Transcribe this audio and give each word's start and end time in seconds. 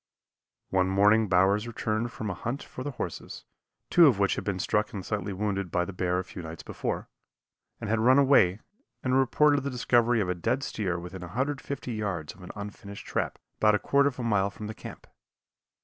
One 0.71 0.87
morning 0.89 1.27
Bowers 1.29 1.67
returned 1.67 2.11
from 2.11 2.31
a 2.31 2.33
hunt 2.33 2.63
for 2.63 2.83
the 2.83 2.89
horses, 2.89 3.45
two 3.91 4.07
of 4.07 4.17
which 4.17 4.33
had 4.35 4.43
been 4.43 4.57
struck 4.57 4.93
and 4.93 5.05
slightly 5.05 5.31
wounded 5.31 5.69
by 5.69 5.85
the 5.85 5.93
bear 5.93 6.17
a 6.17 6.23
few 6.23 6.41
nights 6.41 6.63
before, 6.63 7.07
and 7.79 7.87
had 7.87 7.99
run 7.99 8.17
away, 8.17 8.61
and 9.03 9.15
reported 9.15 9.61
the 9.61 9.69
discovery 9.69 10.19
of 10.19 10.27
a 10.27 10.33
dead 10.33 10.63
steer 10.63 10.97
within 10.97 11.21
150 11.21 11.93
yards 11.93 12.33
of 12.33 12.41
an 12.41 12.49
unfinished 12.55 13.05
trap, 13.05 13.37
about 13.57 13.75
a 13.75 13.77
quarter 13.77 14.09
of 14.09 14.17
a 14.17 14.23
mile 14.23 14.49
from 14.49 14.67
camp. 14.73 15.05